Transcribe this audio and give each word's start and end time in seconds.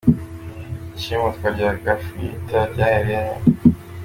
Ishimutwa 0.97 1.45
rya 1.55 1.69
Gafirita 1.83 2.59
ryahereye 2.73 3.23
he? 3.29 3.37